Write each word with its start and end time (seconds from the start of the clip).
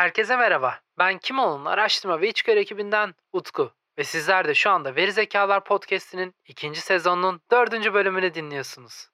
Herkese 0.00 0.36
merhaba. 0.36 0.74
Ben 0.98 1.18
Kimoğlu'nun 1.18 1.64
araştırma 1.64 2.20
ve 2.20 2.28
içgörü 2.28 2.58
ekibinden 2.60 3.14
Utku. 3.32 3.70
Ve 3.98 4.04
sizler 4.04 4.48
de 4.48 4.54
şu 4.54 4.70
anda 4.70 4.96
Veri 4.96 5.12
Zekalar 5.12 5.64
Podcast'inin 5.64 6.34
ikinci 6.48 6.80
sezonunun 6.80 7.40
dördüncü 7.52 7.94
bölümünü 7.94 8.34
dinliyorsunuz. 8.34 9.08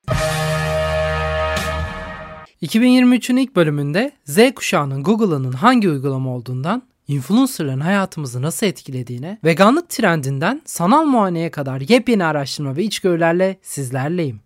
2023'ün 2.62 3.36
ilk 3.36 3.56
bölümünde 3.56 4.12
Z 4.24 4.54
kuşağının 4.54 5.02
Google'ının 5.02 5.52
hangi 5.52 5.88
uygulama 5.88 6.34
olduğundan, 6.34 6.82
influencerların 7.08 7.80
hayatımızı 7.80 8.42
nasıl 8.42 8.66
etkilediğine, 8.66 9.38
veganlık 9.44 9.88
trendinden 9.88 10.62
sanal 10.64 11.04
muayeneye 11.04 11.50
kadar 11.50 11.80
yepyeni 11.80 12.24
araştırma 12.24 12.76
ve 12.76 12.82
içgörülerle 12.82 13.58
sizlerleyim. 13.62 14.40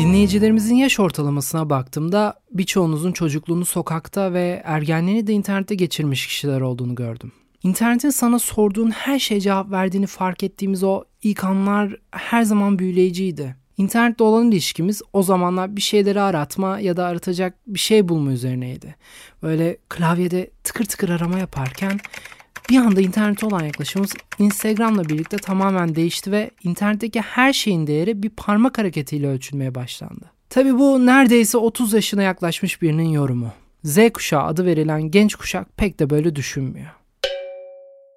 Dinleyicilerimizin 0.00 0.74
yaş 0.74 1.00
ortalamasına 1.00 1.70
baktığımda 1.70 2.34
birçoğunuzun 2.50 3.12
çocukluğunu 3.12 3.64
sokakta 3.64 4.32
ve 4.32 4.62
ergenliğini 4.64 5.26
de 5.26 5.32
internette 5.32 5.74
geçirmiş 5.74 6.26
kişiler 6.26 6.60
olduğunu 6.60 6.94
gördüm. 6.94 7.32
İnternetin 7.62 8.10
sana 8.10 8.38
sorduğun 8.38 8.90
her 8.90 9.18
şeye 9.18 9.40
cevap 9.40 9.70
verdiğini 9.70 10.06
fark 10.06 10.42
ettiğimiz 10.42 10.84
o 10.84 11.04
ilk 11.22 11.44
anlar 11.44 11.96
her 12.10 12.42
zaman 12.42 12.78
büyüleyiciydi. 12.78 13.56
İnternetle 13.76 14.24
olan 14.24 14.50
ilişkimiz 14.50 15.02
o 15.12 15.22
zamanlar 15.22 15.76
bir 15.76 15.80
şeyleri 15.80 16.20
aratma 16.20 16.80
ya 16.80 16.96
da 16.96 17.06
aratacak 17.06 17.54
bir 17.66 17.78
şey 17.78 18.08
bulma 18.08 18.32
üzerineydi. 18.32 18.96
Böyle 19.42 19.76
klavyede 19.88 20.50
tıkır 20.64 20.84
tıkır 20.84 21.08
arama 21.08 21.38
yaparken 21.38 22.00
bir 22.70 22.76
anda 22.76 23.00
internete 23.00 23.46
olan 23.46 23.64
yaklaşımımız 23.64 24.12
Instagram'la 24.38 25.04
birlikte 25.04 25.36
tamamen 25.36 25.94
değişti 25.94 26.32
ve 26.32 26.50
internetteki 26.64 27.20
her 27.20 27.52
şeyin 27.52 27.86
değeri 27.86 28.22
bir 28.22 28.30
parmak 28.30 28.78
hareketiyle 28.78 29.28
ölçülmeye 29.28 29.74
başlandı. 29.74 30.30
Tabi 30.50 30.78
bu 30.78 31.06
neredeyse 31.06 31.58
30 31.58 31.92
yaşına 31.92 32.22
yaklaşmış 32.22 32.82
birinin 32.82 33.08
yorumu. 33.08 33.52
Z 33.84 33.98
kuşağı 34.14 34.42
adı 34.42 34.66
verilen 34.66 35.10
genç 35.10 35.34
kuşak 35.34 35.76
pek 35.76 36.00
de 36.00 36.10
böyle 36.10 36.36
düşünmüyor. 36.36 36.99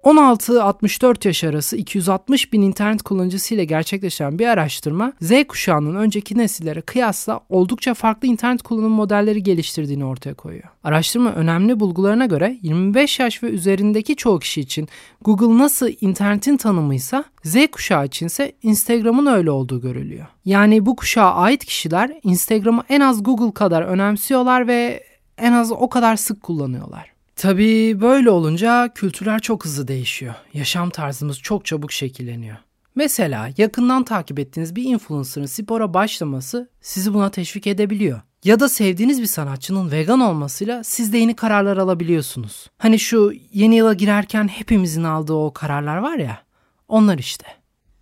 16-64 0.04 1.26
yaş 1.28 1.44
arası 1.44 1.76
260 1.76 2.52
bin 2.52 2.62
internet 2.62 3.02
kullanıcısıyla 3.02 3.64
gerçekleşen 3.64 4.38
bir 4.38 4.46
araştırma 4.46 5.12
Z 5.20 5.32
kuşağının 5.48 5.94
önceki 5.94 6.38
nesillere 6.38 6.80
kıyasla 6.80 7.40
oldukça 7.48 7.94
farklı 7.94 8.28
internet 8.28 8.62
kullanım 8.62 8.92
modelleri 8.92 9.42
geliştirdiğini 9.42 10.04
ortaya 10.04 10.34
koyuyor. 10.34 10.68
Araştırma 10.84 11.32
önemli 11.32 11.80
bulgularına 11.80 12.26
göre 12.26 12.58
25 12.62 13.18
yaş 13.18 13.42
ve 13.42 13.46
üzerindeki 13.46 14.16
çoğu 14.16 14.38
kişi 14.38 14.60
için 14.60 14.88
Google 15.24 15.58
nasıl 15.58 15.90
internetin 16.00 16.56
tanımıysa 16.56 17.24
Z 17.44 17.56
kuşağı 17.72 18.06
içinse 18.06 18.52
Instagram'ın 18.62 19.26
öyle 19.26 19.50
olduğu 19.50 19.80
görülüyor. 19.80 20.26
Yani 20.44 20.86
bu 20.86 20.96
kuşağa 20.96 21.34
ait 21.34 21.64
kişiler 21.64 22.12
Instagram'ı 22.22 22.84
en 22.88 23.00
az 23.00 23.22
Google 23.22 23.52
kadar 23.52 23.82
önemsiyorlar 23.82 24.68
ve 24.68 25.04
en 25.38 25.52
az 25.52 25.72
o 25.72 25.88
kadar 25.88 26.16
sık 26.16 26.42
kullanıyorlar. 26.42 27.13
Tabii 27.36 28.00
böyle 28.00 28.30
olunca 28.30 28.92
kültürler 28.94 29.40
çok 29.40 29.64
hızlı 29.64 29.88
değişiyor. 29.88 30.34
Yaşam 30.54 30.90
tarzımız 30.90 31.38
çok 31.38 31.64
çabuk 31.64 31.92
şekilleniyor. 31.92 32.56
Mesela 32.94 33.50
yakından 33.58 34.04
takip 34.04 34.38
ettiğiniz 34.38 34.76
bir 34.76 34.84
influencer'ın 34.84 35.46
spora 35.46 35.94
başlaması 35.94 36.70
sizi 36.80 37.14
buna 37.14 37.30
teşvik 37.30 37.66
edebiliyor. 37.66 38.20
Ya 38.44 38.60
da 38.60 38.68
sevdiğiniz 38.68 39.20
bir 39.20 39.26
sanatçının 39.26 39.90
vegan 39.90 40.20
olmasıyla 40.20 40.84
siz 40.84 41.12
de 41.12 41.18
yeni 41.18 41.36
kararlar 41.36 41.76
alabiliyorsunuz. 41.76 42.70
Hani 42.78 42.98
şu 42.98 43.32
yeni 43.52 43.76
yıla 43.76 43.94
girerken 43.94 44.48
hepimizin 44.48 45.04
aldığı 45.04 45.32
o 45.32 45.52
kararlar 45.52 45.96
var 45.96 46.16
ya, 46.16 46.42
onlar 46.88 47.18
işte. 47.18 47.46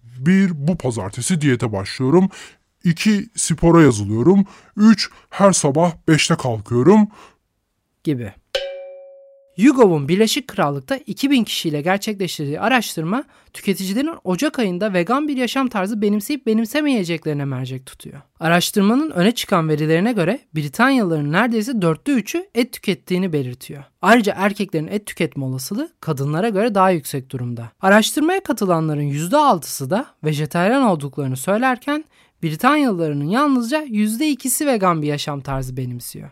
Bir, 0.03 0.69
bu 0.69 0.77
pazartesi 0.77 1.41
diyete 1.41 1.73
başlıyorum. 1.73 2.29
İki, 2.85 3.27
spora 3.37 3.83
yazılıyorum. 3.83 4.45
Üç, 4.77 5.11
her 5.31 5.53
sabah 5.53 5.93
beşte 6.09 6.37
kalkıyorum. 6.37 7.09
Gibi. 8.05 8.33
YouGov'un 9.57 10.09
Birleşik 10.09 10.49
Krallık'ta 10.49 10.97
2000 10.97 11.45
kişiyle 11.45 11.81
gerçekleştirdiği 11.83 12.61
araştırma 12.61 13.25
tüketicilerin 13.53 14.15
Ocak 14.25 14.59
ayında 14.59 14.93
vegan 14.93 15.29
bir 15.29 15.37
yaşam 15.37 15.69
tarzı 15.69 16.03
benimseyip 16.03 16.47
benimsemeyeceklerine 16.47 17.45
mercek 17.45 17.87
tutuyor. 17.87 18.21
Araştırmanın 18.41 19.11
öne 19.11 19.33
çıkan 19.33 19.69
verilerine 19.69 20.13
göre 20.13 20.41
Britanyalıların 20.55 21.33
neredeyse 21.33 21.83
dörtte 21.83 22.13
üçü 22.13 22.47
et 22.55 22.73
tükettiğini 22.73 23.33
belirtiyor. 23.33 23.85
Ayrıca 24.03 24.35
erkeklerin 24.37 24.87
et 24.87 25.07
tüketme 25.07 25.45
olasılığı 25.45 25.93
kadınlara 26.01 26.49
göre 26.49 26.75
daha 26.75 26.91
yüksek 26.91 27.31
durumda. 27.31 27.73
Araştırmaya 27.81 28.43
katılanların 28.43 29.11
%6'sı 29.11 29.91
da 29.91 30.07
vejetaryen 30.25 30.83
olduklarını 30.83 31.37
söylerken 31.37 32.05
Britanyalıların 32.43 33.25
yalnızca 33.25 33.85
%2'si 33.85 34.67
vegan 34.67 35.03
bir 35.03 35.07
yaşam 35.07 35.41
tarzı 35.41 35.77
benimsiyor. 35.77 36.31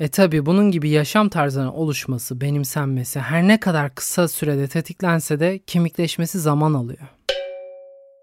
E 0.00 0.08
tabi 0.08 0.46
bunun 0.46 0.70
gibi 0.70 0.88
yaşam 0.88 1.28
tarzının 1.28 1.66
oluşması, 1.66 2.40
benimsenmesi 2.40 3.20
her 3.20 3.48
ne 3.48 3.60
kadar 3.60 3.94
kısa 3.94 4.28
sürede 4.28 4.68
tetiklense 4.68 5.40
de 5.40 5.58
kemikleşmesi 5.58 6.40
zaman 6.40 6.74
alıyor. 6.74 7.08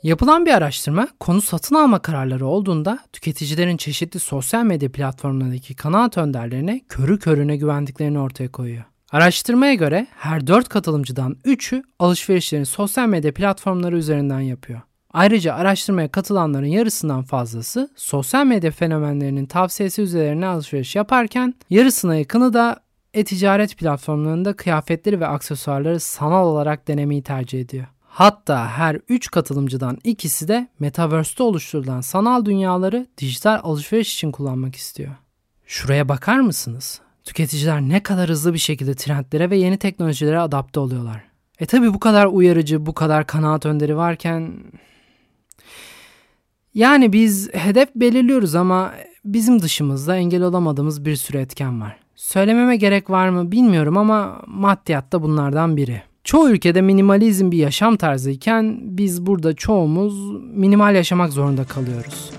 Yapılan 0.04 0.46
bir 0.46 0.52
araştırma 0.52 1.08
konu 1.20 1.42
satın 1.42 1.76
alma 1.76 2.00
kararları 2.00 2.46
olduğunda 2.46 3.00
tüketicilerin 3.14 3.78
çeşitli 3.78 4.20
sosyal 4.20 4.64
medya 4.64 4.92
platformlarındaki 4.92 5.76
kanaat 5.76 6.18
önderlerine 6.18 6.82
körü 6.90 7.20
körüne 7.20 7.58
güvendiklerini 7.58 8.20
ortaya 8.20 8.52
koyuyor. 8.52 8.84
Araştırmaya 9.12 9.74
göre 9.74 10.08
her 10.18 10.48
4 10.48 10.70
katılımcıdan 10.70 11.38
3'ü 11.46 11.84
alışverişlerini 12.00 12.66
sosyal 12.66 13.08
medya 13.08 13.34
platformları 13.34 13.98
üzerinden 13.98 14.40
yapıyor. 14.40 14.82
Ayrıca 15.14 15.54
araştırmaya 15.54 16.08
katılanların 16.08 16.66
yarısından 16.66 17.24
fazlası 17.24 17.90
sosyal 17.96 18.46
medya 18.46 18.72
fenomenlerinin 18.72 19.46
tavsiyesi 19.46 20.02
üzerine 20.02 20.48
alışveriş 20.48 20.96
yaparken 20.96 21.54
yarısına 21.70 22.16
yakını 22.16 22.54
da 22.54 22.80
e-ticaret 23.14 23.78
platformlarında 23.78 24.54
kıyafetleri 24.54 25.20
ve 25.20 25.28
aksesuarları 25.28 26.00
sanal 26.00 26.46
olarak 26.46 26.88
denemeyi 26.88 27.24
tercih 27.24 27.62
ediyor. 27.62 27.86
Hatta 28.02 28.68
her 28.68 29.00
3 29.10 29.32
katılımcıdan 29.32 29.98
ikisi 30.04 30.48
de 30.48 30.68
Metaverse'te 30.80 31.44
oluşturulan 31.44 32.02
sanal 32.02 32.46
dünyaları 32.46 33.08
dijital 33.18 33.60
alışveriş 33.64 34.14
için 34.14 34.32
kullanmak 34.32 34.76
istiyor. 34.76 35.12
Şuraya 35.66 36.10
bakar 36.10 36.40
mısınız? 36.40 37.02
Tüketiciler 37.24 37.82
ne 37.82 38.04
kadar 38.04 38.30
hızlı 38.30 38.54
bir 38.54 38.60
şekilde 38.60 38.96
trendlere 38.96 39.50
ve 39.50 39.58
yeni 39.58 39.78
teknolojilere 39.78 40.40
adapte 40.40 40.80
oluyorlar. 40.80 41.24
E 41.60 41.66
tabi 41.66 41.94
bu 41.94 42.00
kadar 42.00 42.26
uyarıcı, 42.26 42.86
bu 42.86 42.94
kadar 42.94 43.28
kanaat 43.28 43.66
önderi 43.66 43.98
varken 43.98 44.54
yani 46.74 47.14
biz 47.14 47.50
hedef 47.54 47.96
belirliyoruz 47.96 48.56
ama 48.56 48.94
bizim 49.26 49.62
dışımızda 49.62 50.16
engel 50.16 50.44
olamadığımız 50.44 51.06
bir 51.06 51.16
sürü 51.16 51.38
etken 51.38 51.82
var. 51.82 51.98
Söylememe 52.16 52.78
gerek 52.78 53.10
var 53.10 53.30
mı 53.30 53.52
bilmiyorum 53.52 53.98
ama 53.98 54.42
maddiyat 54.48 55.12
da 55.12 55.22
bunlardan 55.22 55.78
biri. 55.78 56.02
Çoğu 56.24 56.50
ülkede 56.50 56.82
minimalizm 56.82 57.52
bir 57.52 57.58
yaşam 57.58 57.98
tarzı 57.98 58.32
iken 58.32 58.80
biz 58.82 59.26
burada 59.26 59.54
çoğumuz 59.54 60.32
minimal 60.54 60.96
yaşamak 60.96 61.32
zorunda 61.32 61.64
kalıyoruz. 61.64 62.32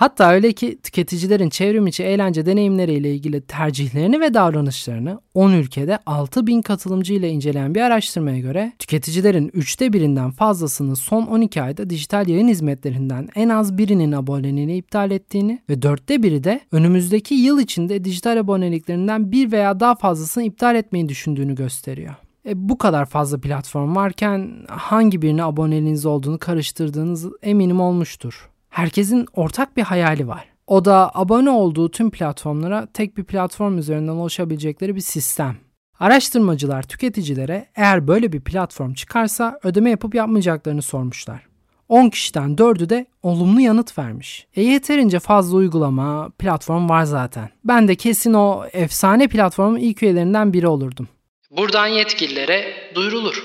Hatta 0.00 0.32
öyle 0.32 0.52
ki 0.52 0.78
tüketicilerin 0.82 1.48
çevrim 1.48 1.86
içi 1.86 2.02
eğlence 2.02 2.46
deneyimleriyle 2.46 3.14
ilgili 3.14 3.40
tercihlerini 3.40 4.20
ve 4.20 4.34
davranışlarını 4.34 5.20
10 5.34 5.52
ülkede 5.52 5.98
6000 6.06 6.62
katılımcı 6.62 7.14
ile 7.14 7.30
inceleyen 7.30 7.74
bir 7.74 7.80
araştırmaya 7.80 8.38
göre 8.38 8.72
tüketicilerin 8.78 9.50
üçte 9.54 9.92
birinden 9.92 10.30
fazlasının 10.30 10.94
son 10.94 11.22
12 11.22 11.62
ayda 11.62 11.90
dijital 11.90 12.28
yayın 12.28 12.48
hizmetlerinden 12.48 13.28
en 13.34 13.48
az 13.48 13.78
birinin 13.78 14.12
aboneliğini 14.12 14.76
iptal 14.76 15.10
ettiğini 15.10 15.62
ve 15.68 15.82
dörtte 15.82 16.22
biri 16.22 16.44
de 16.44 16.60
önümüzdeki 16.72 17.34
yıl 17.34 17.60
içinde 17.60 18.04
dijital 18.04 18.36
aboneliklerinden 18.36 19.32
bir 19.32 19.52
veya 19.52 19.80
daha 19.80 19.94
fazlasını 19.94 20.44
iptal 20.44 20.76
etmeyi 20.76 21.08
düşündüğünü 21.08 21.54
gösteriyor. 21.54 22.14
E, 22.48 22.68
bu 22.68 22.78
kadar 22.78 23.06
fazla 23.06 23.40
platform 23.40 23.96
varken 23.96 24.50
hangi 24.68 25.22
birine 25.22 25.44
aboneliğiniz 25.44 26.06
olduğunu 26.06 26.38
karıştırdığınız 26.38 27.26
eminim 27.42 27.80
olmuştur. 27.80 28.50
Herkesin 28.80 29.26
ortak 29.34 29.76
bir 29.76 29.82
hayali 29.82 30.28
var. 30.28 30.44
O 30.66 30.84
da 30.84 31.10
abone 31.14 31.50
olduğu 31.50 31.90
tüm 31.90 32.10
platformlara 32.10 32.86
tek 32.94 33.16
bir 33.16 33.24
platform 33.24 33.78
üzerinden 33.78 34.12
ulaşabilecekleri 34.12 34.94
bir 34.94 35.00
sistem. 35.00 35.56
Araştırmacılar 35.98 36.82
tüketicilere 36.82 37.66
eğer 37.76 38.08
böyle 38.08 38.32
bir 38.32 38.40
platform 38.40 38.94
çıkarsa 38.94 39.58
ödeme 39.62 39.90
yapıp 39.90 40.14
yapmayacaklarını 40.14 40.82
sormuşlar. 40.82 41.46
10 41.88 42.10
kişiden 42.10 42.56
4'ü 42.56 42.88
de 42.88 43.06
olumlu 43.22 43.60
yanıt 43.60 43.98
vermiş. 43.98 44.46
E 44.56 44.62
yeterince 44.62 45.18
fazla 45.18 45.56
uygulama, 45.56 46.30
platform 46.38 46.88
var 46.88 47.04
zaten. 47.04 47.50
Ben 47.64 47.88
de 47.88 47.94
kesin 47.94 48.34
o 48.34 48.64
efsane 48.72 49.28
platformun 49.28 49.78
ilk 49.78 50.02
üyelerinden 50.02 50.52
biri 50.52 50.66
olurdum. 50.66 51.08
Buradan 51.50 51.86
yetkililere 51.86 52.64
duyurulur. 52.94 53.44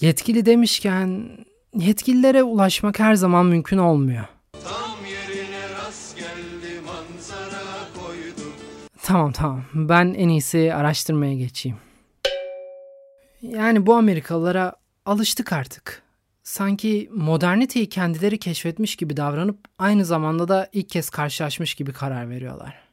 Yetkili 0.00 0.46
demişken 0.46 1.28
yetkililere 1.74 2.42
ulaşmak 2.42 3.00
her 3.00 3.14
zaman 3.14 3.46
mümkün 3.46 3.78
olmuyor. 3.78 4.24
Tamam 9.02 9.32
tamam. 9.32 9.64
Ben 9.74 10.14
en 10.14 10.28
iyisi 10.28 10.74
araştırmaya 10.74 11.34
geçeyim. 11.34 11.76
Yani 13.42 13.86
bu 13.86 13.94
Amerikalılara 13.94 14.72
alıştık 15.06 15.52
artık. 15.52 16.02
sanki 16.44 17.08
moderniteyi 17.12 17.88
kendileri 17.88 18.38
keşfetmiş 18.38 18.96
gibi 18.96 19.16
davranıp 19.16 19.58
aynı 19.78 20.04
zamanda 20.04 20.48
da 20.48 20.68
ilk 20.72 20.88
kez 20.88 21.10
karşılaşmış 21.10 21.74
gibi 21.74 21.92
karar 21.92 22.30
veriyorlar. 22.30 22.87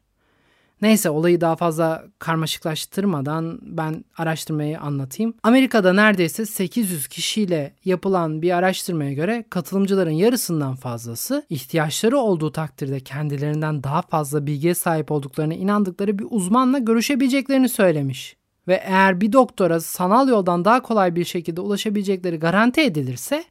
Neyse 0.81 1.10
olayı 1.10 1.42
daha 1.42 1.56
fazla 1.56 2.04
karmaşıklaştırmadan 2.19 3.60
ben 3.62 4.06
araştırmayı 4.18 4.80
anlatayım. 4.80 5.33
Amerika'da 5.44 5.94
neredeyse 5.94 6.45
800 6.45 7.07
kişiyle 7.07 7.74
yapılan 7.86 8.42
bir 8.42 8.51
araştırmaya 8.51 9.13
göre 9.13 9.45
katılımcıların 9.50 10.12
yarısından 10.12 10.75
fazlası 10.75 11.45
ihtiyaçları 11.50 12.18
olduğu 12.18 12.51
takdirde 12.51 13.00
kendilerinden 13.00 13.83
daha 13.83 14.01
fazla 14.01 14.45
bilgiye 14.45 14.74
sahip 14.74 15.12
olduklarına 15.12 15.54
inandıkları 15.54 16.19
bir 16.19 16.27
uzmanla 16.30 16.77
görüşebileceklerini 16.77 17.69
söylemiş. 17.69 18.36
Ve 18.68 18.81
eğer 18.86 19.22
bir 19.22 19.33
doktora 19.33 19.80
sanal 19.80 20.27
yoldan 20.27 20.66
daha 20.66 20.81
kolay 20.81 21.16
bir 21.16 21.25
şekilde 21.25 21.62
ulaşabilecekleri 21.62 22.39
garanti 22.39 22.81
edilirse 22.81 23.44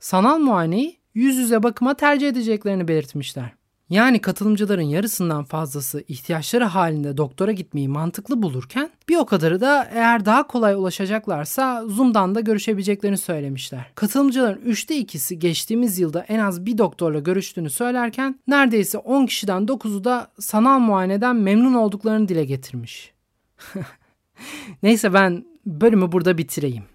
sanal 0.00 0.38
muayeneyi 0.38 0.96
yüz 1.14 1.36
yüze 1.36 1.62
bakıma 1.62 1.94
tercih 1.94 2.28
edeceklerini 2.28 2.88
belirtmişler. 2.88 3.52
Yani 3.90 4.20
katılımcıların 4.20 4.82
yarısından 4.82 5.44
fazlası 5.44 6.04
ihtiyaçları 6.08 6.64
halinde 6.64 7.16
doktora 7.16 7.52
gitmeyi 7.52 7.88
mantıklı 7.88 8.42
bulurken 8.42 8.90
bir 9.08 9.16
o 9.16 9.26
kadarı 9.26 9.60
da 9.60 9.88
eğer 9.92 10.24
daha 10.24 10.46
kolay 10.46 10.74
ulaşacaklarsa 10.74 11.84
Zoom'dan 11.86 12.34
da 12.34 12.40
görüşebileceklerini 12.40 13.18
söylemişler. 13.18 13.90
Katılımcıların 13.94 14.60
üçte 14.60 14.96
ikisi 14.96 15.38
geçtiğimiz 15.38 15.98
yılda 15.98 16.24
en 16.28 16.38
az 16.38 16.66
bir 16.66 16.78
doktorla 16.78 17.18
görüştüğünü 17.18 17.70
söylerken 17.70 18.40
neredeyse 18.46 18.98
10 18.98 19.26
kişiden 19.26 19.62
9'u 19.62 20.04
da 20.04 20.28
sanal 20.38 20.78
muayeneden 20.78 21.36
memnun 21.36 21.74
olduklarını 21.74 22.28
dile 22.28 22.44
getirmiş. 22.44 23.12
Neyse 24.82 25.14
ben 25.14 25.44
bölümü 25.66 26.12
burada 26.12 26.38
bitireyim. 26.38 26.91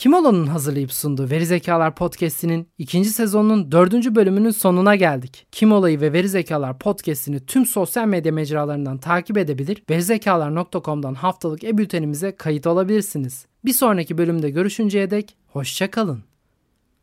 Kimolo'nun 0.00 0.46
hazırlayıp 0.46 0.92
sunduğu 0.92 1.30
Veri 1.30 1.46
Zekalar 1.46 1.94
Podcast'inin 1.94 2.68
ikinci 2.78 3.10
sezonunun 3.10 3.72
dördüncü 3.72 4.14
bölümünün 4.14 4.50
sonuna 4.50 4.96
geldik. 4.96 5.46
Kimolo'yu 5.52 6.00
ve 6.00 6.12
Veri 6.12 6.28
Zekalar 6.28 6.78
Podcast'ini 6.78 7.46
tüm 7.46 7.66
sosyal 7.66 8.06
medya 8.06 8.32
mecralarından 8.32 8.98
takip 8.98 9.38
edebilir, 9.38 9.82
verizekalar.com'dan 9.90 11.14
haftalık 11.14 11.64
e-bültenimize 11.64 12.36
kayıt 12.36 12.66
olabilirsiniz. 12.66 13.46
Bir 13.64 13.72
sonraki 13.72 14.18
bölümde 14.18 14.50
görüşünceye 14.50 15.10
dek 15.10 15.36
hoşçakalın. 15.46 16.22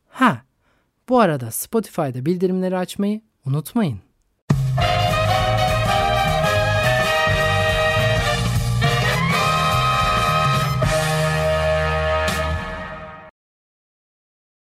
Ha, 0.08 0.42
bu 1.10 1.20
arada 1.20 1.52
Spotify'da 1.52 2.26
bildirimleri 2.26 2.78
açmayı 2.78 3.22
unutmayın. 3.46 4.07